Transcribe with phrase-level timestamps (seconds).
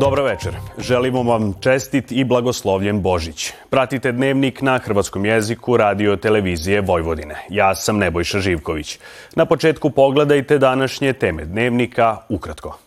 [0.00, 0.52] Dobro večer.
[0.78, 3.52] Želimo vam čestit i blagoslovljen Božić.
[3.70, 7.34] Pratite dnevnik na hrvatskom jeziku radio televizije Vojvodine.
[7.50, 8.98] Ja sam Nebojša Živković.
[9.36, 12.78] Na početku pogledajte današnje teme dnevnika ukratko.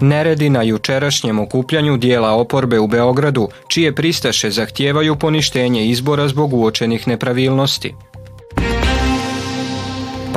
[0.00, 7.08] Neredi na jučerašnjem okupljanju dijela oporbe u Beogradu, čije pristaše zahtijevaju poništenje izbora zbog uočenih
[7.08, 7.94] nepravilnosti.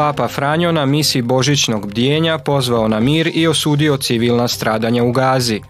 [0.01, 5.61] Papa Franjo na misi božićnog bdjenja pozvao na mir i osudio civilna stradanja u Gazi.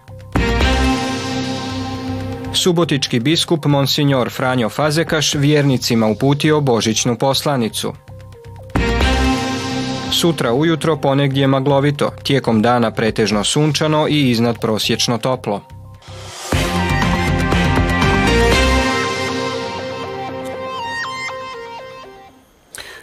[2.52, 7.92] Subotički biskup Monsignor Franjo Fazekaš vjernicima uputio božićnu poslanicu.
[10.10, 15.60] Sutra ujutro ponegdje maglovito, tijekom dana pretežno sunčano i iznad prosječno toplo.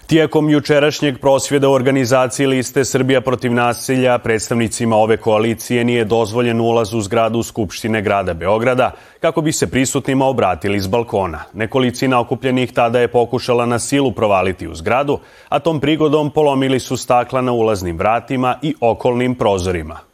[0.10, 6.94] Tijekom jučerašnjeg prosvjeda u organizaciji liste Srbija protiv nasilja predstavnicima ove koalicije nije dozvoljen ulaz
[6.94, 11.44] u zgradu Skupštine grada Beograda kako bi se prisutnima obratili iz balkona.
[11.54, 16.98] Nekolicina okupljenih tada je pokušala na silu provaliti u zgradu, a tom prigodom polomili su
[16.98, 20.09] stakla na ulaznim vratima i okolnim prozorima.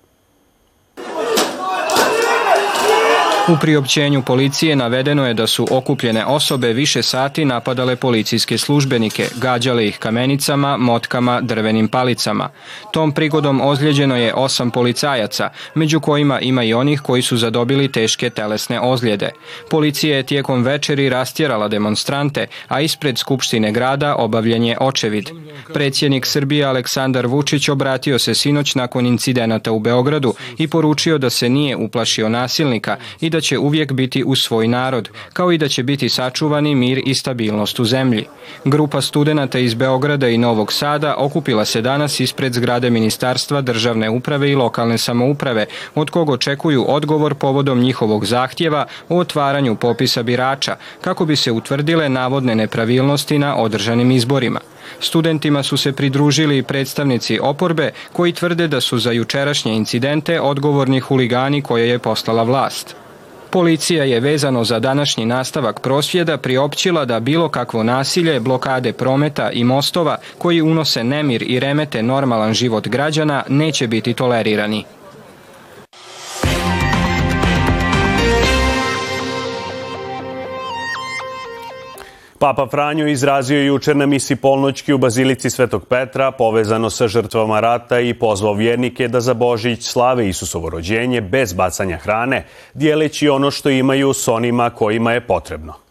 [3.50, 9.88] U priopćenju policije navedeno je da su okupljene osobe više sati napadale policijske službenike, gađale
[9.88, 12.50] ih kamenicama, motkama, drvenim palicama.
[12.92, 18.30] Tom prigodom ozlijeđeno je osam policajaca, među kojima ima i onih koji su zadobili teške
[18.30, 19.32] telesne ozljede.
[19.70, 25.30] Policija je tijekom večeri rastjerala demonstrante, a ispred Skupštine grada obavljen je očevid.
[25.74, 31.50] Predsjednik Srbije Aleksandar Vučić obratio se sinoć nakon incidenata u Beogradu i poručio da se
[31.50, 35.84] nije uplašio nasilnika i da će uvijek biti uz svoj narod, kao i da će
[35.84, 38.26] biti sačuvani mir i stabilnost u zemlji.
[38.66, 44.52] Grupa studenata iz Beograda i Novog Sada okupila se danas ispred zgrade Ministarstva državne uprave
[44.52, 45.66] i lokalne samouprave,
[45.96, 52.10] od kog očekuju odgovor povodom njihovog zahtjeva o otvaranju popisa birača, kako bi se utvrdile
[52.10, 54.60] navodne nepravilnosti na održanim izborima.
[55.00, 61.62] Studentima su se pridružili predstavnici oporbe koji tvrde da su za jučerašnje incidente odgovorni huligani
[61.62, 62.96] koje je poslala vlast.
[63.50, 69.64] Policija je vezano za današnji nastavak prosvjeda priopćila da bilo kakvo nasilje, blokade prometa i
[69.64, 74.86] mostova koji unose nemir i remete normalan život građana neće biti tolerirani.
[82.46, 88.00] Papa Franjo izrazio jučer na misi polnoćki u Bazilici Svetog Petra povezano sa žrtvama rata
[88.00, 93.70] i pozvao vjernike da za Božić slave Isusovo rođenje bez bacanja hrane, dijeleći ono što
[93.70, 95.85] imaju s onima kojima je potrebno.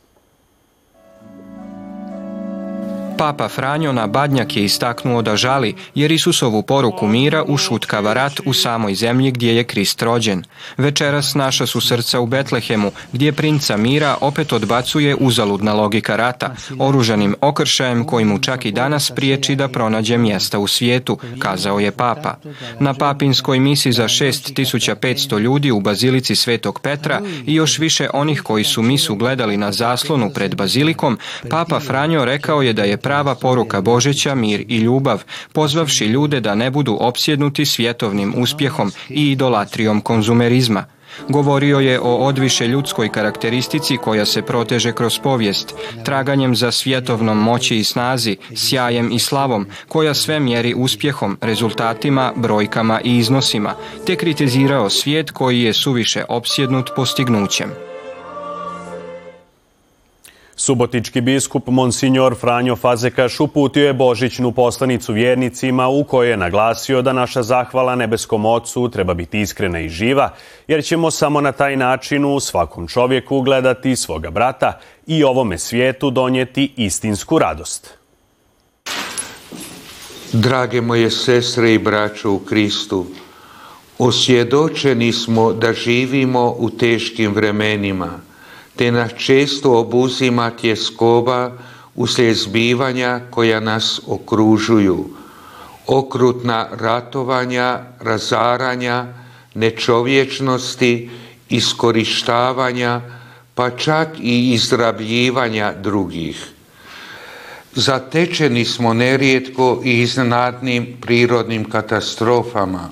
[3.18, 8.52] Papa Franjo na Badnjak je istaknuo da žali jer Isusovu poruku mira ušutkava rat u
[8.52, 10.44] samoj zemlji gdje je Krist rođen.
[10.76, 17.34] Večeras naša su srca u Betlehemu gdje princa mira opet odbacuje uzaludna logika rata, oružanim
[17.40, 22.34] okršajem koji mu čak i danas priječi da pronađe mjesta u svijetu, kazao je Papa.
[22.80, 28.64] Na papinskoj misi za 6500 ljudi u Bazilici Svetog Petra i još više onih koji
[28.64, 31.18] su misu gledali na zaslonu pred Bazilikom,
[31.50, 35.22] Papa Franjo rekao je da je prava poruka Božića, mir i ljubav,
[35.52, 40.84] pozvavši ljude da ne budu opsjednuti svjetovnim uspjehom i idolatrijom konzumerizma.
[41.28, 47.76] Govorio je o odviše ljudskoj karakteristici koja se proteže kroz povijest, traganjem za svjetovnom moći
[47.76, 53.74] i snazi, sjajem i slavom, koja sve mjeri uspjehom, rezultatima, brojkama i iznosima,
[54.06, 57.93] te kritizirao svijet koji je suviše opsjednut postignućem.
[60.56, 67.12] Subotički biskup Monsignor Franjo Fazekaš uputio je božićnu poslanicu vjernicima u kojoj je naglasio da
[67.12, 70.30] naša zahvala nebeskom ocu treba biti iskrena i živa,
[70.68, 76.10] jer ćemo samo na taj način u svakom čovjeku gledati svoga brata i ovome svijetu
[76.10, 77.94] donijeti istinsku radost.
[80.32, 83.06] Drage moje sestre i braćo u Kristu,
[83.98, 88.10] osvjedočeni smo da živimo u teškim vremenima–
[88.76, 91.52] te nas često obuzima tjeskoba
[91.94, 95.04] uslijed zbivanja koja nas okružuju,
[95.86, 99.06] okrutna ratovanja, razaranja,
[99.54, 101.10] nečovječnosti,
[101.48, 103.00] iskorištavanja,
[103.54, 106.46] pa čak i izrabljivanja drugih.
[107.74, 112.90] Zatečeni smo nerijetko i iznadnim prirodnim katastrofama,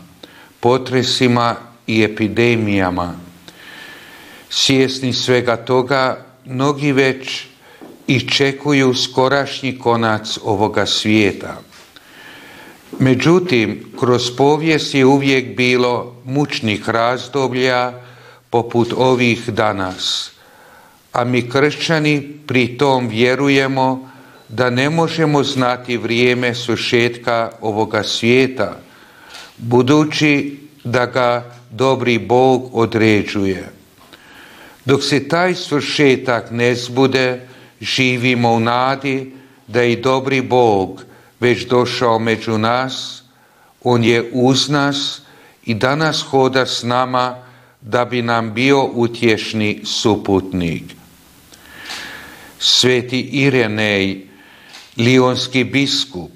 [0.61, 1.57] potresima
[1.87, 3.15] i epidemijama.
[4.55, 7.47] Svjesni svega toga, mnogi već
[8.07, 11.61] iščekuju skorašnji konac ovoga svijeta.
[12.99, 17.93] Međutim, kroz povijest je uvijek bilo mučnih razdoblja
[18.51, 20.31] poput ovih danas.
[21.13, 24.11] A mi kršćani pri tom vjerujemo
[24.49, 28.77] da ne možemo znati vrijeme sušetka ovoga svijeta,
[29.59, 33.82] budući da ga dobri Bog određuje.
[34.85, 37.47] Dok se taj svršetak ne zbude,
[37.81, 39.33] živimo u nadi
[39.67, 41.05] da i dobri Bog
[41.41, 43.23] već došao među nas,
[43.85, 45.23] On je uz nas
[45.65, 47.37] i danas hoda s nama
[47.81, 50.83] da bi nam bio utješni suputnik.
[52.59, 54.27] Sveti Irenej,
[54.97, 56.31] lionski biskup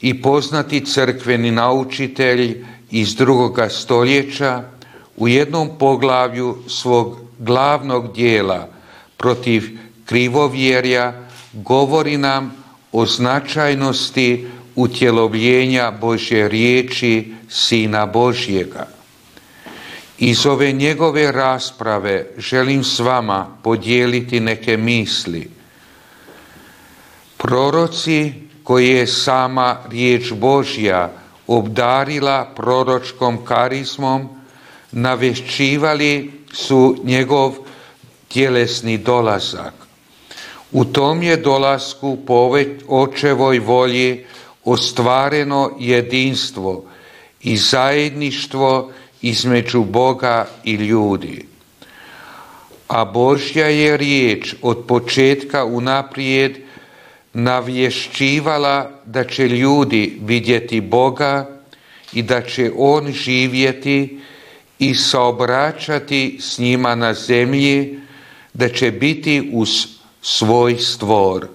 [0.00, 4.62] i poznati crkveni naučitelj iz drugoga stoljeća
[5.16, 8.68] u jednom poglavlju svog glavnog dijela
[9.16, 11.12] protiv krivovjerja
[11.52, 18.86] govori nam o značajnosti utjelovljenja Božje riječi Sina Božjega.
[20.18, 25.50] Iz ove njegove rasprave želim s vama podijeliti neke misli.
[27.36, 28.32] Proroci
[28.62, 31.10] koje je sama riječ Božja
[31.46, 34.28] obdarila proročkom karizmom,
[34.92, 37.54] navešćivali su njegov
[38.28, 39.74] tjelesni dolazak.
[40.72, 42.50] U tom je dolasku po
[42.88, 44.24] očevoj volji
[44.64, 46.84] ostvareno jedinstvo
[47.42, 48.92] i zajedništvo
[49.22, 51.46] između Boga i ljudi.
[52.88, 56.58] A Božja je riječ od početka unaprijed
[57.32, 61.60] navješćivala da će ljudi vidjeti Boga
[62.12, 64.20] i da će On živjeti
[64.78, 68.00] i saobraćati s njima na zemlji,
[68.54, 69.86] da će biti uz
[70.22, 71.48] svoj stvor.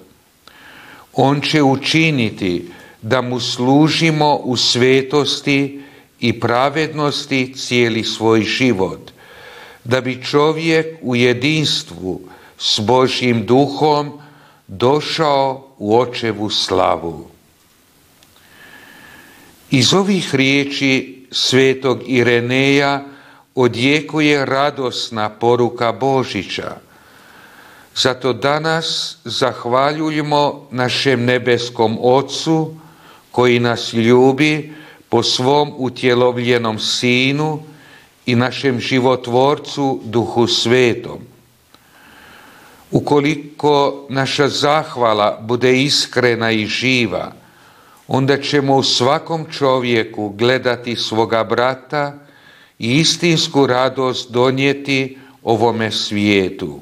[1.13, 2.71] On će učiniti
[3.01, 5.81] da mu služimo u svetosti
[6.19, 9.11] i pravednosti cijeli svoj život,
[9.83, 12.21] da bi čovjek u jedinstvu
[12.57, 14.11] s Božjim duhom
[14.67, 17.27] došao u očevu slavu.
[19.71, 23.12] Iz ovih riječi svetog Ireneja
[23.55, 26.75] odjekuje radosna poruka Božića.
[27.95, 32.73] Zato danas zahvaljujemo našem nebeskom Otcu
[33.31, 34.73] koji nas ljubi
[35.09, 37.59] po svom utjelovljenom Sinu
[38.25, 41.19] i našem životvorcu Duhu Svetom.
[42.91, 47.31] Ukoliko naša zahvala bude iskrena i živa,
[48.07, 52.22] onda ćemo u svakom čovjeku gledati svoga brata
[52.79, 56.81] i istinsku radost donijeti ovome svijetu.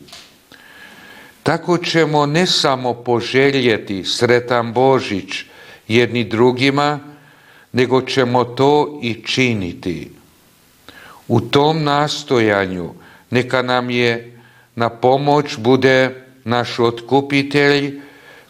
[1.44, 5.34] Tako ćemo ne samo poželjeti sretan Božić
[5.88, 7.00] jedni drugima,
[7.72, 10.12] nego ćemo to i činiti.
[11.28, 12.94] U tom nastojanju
[13.30, 14.40] neka nam je
[14.76, 18.02] na pomoć bude naš otkupitelj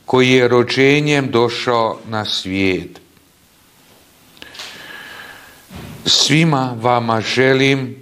[0.06, 3.00] koji je rođenjem došao na svijet.
[6.14, 7.96] Svima vama želim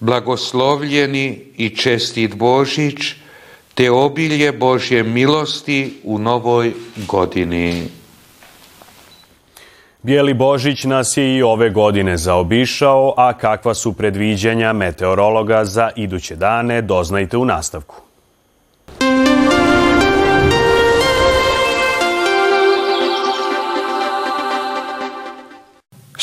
[0.00, 3.14] blagoslovljeni i čestit Božić
[3.74, 7.82] te obilje Božje milosti u novoj godini.
[10.02, 16.36] Bijeli Božić nas je i ove godine zaobišao, a kakva su predviđanja meteorologa za iduće
[16.36, 18.05] dane, doznajte u nastavku.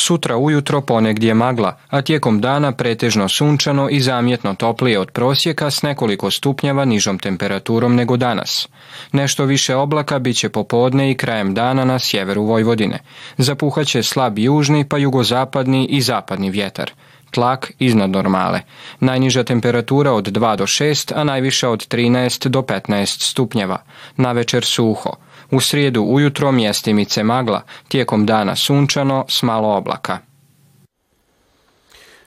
[0.05, 5.81] Sutra ujutro ponegdje magla, a tijekom dana pretežno sunčano i zamjetno toplije od prosjeka s
[5.81, 8.67] nekoliko stupnjeva nižom temperaturom nego danas.
[9.11, 12.99] Nešto više oblaka bit će popodne i krajem dana na sjeveru Vojvodine.
[13.37, 16.91] Zapuhaće slab južni pa jugozapadni i zapadni vjetar
[17.33, 18.61] tlak iznad normale.
[18.99, 23.83] Najniža temperatura od 2 do 6, a najviša od 13 do 15 stupnjeva.
[24.17, 25.15] Na večer suho.
[25.53, 30.17] U srijedu ujutro mjestimice magla, tijekom dana sunčano s malo oblaka.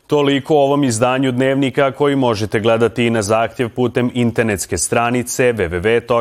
[0.06, 6.12] Toliko o ovom izdanju dnevnika koji možete gledati i na zahtjev putem internetske stranice www.rtv.rs.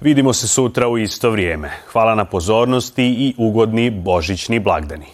[0.00, 1.70] Vidimo se sutra u isto vrijeme.
[1.92, 5.06] Hvala na pozornosti i ugodni božićni blagdani.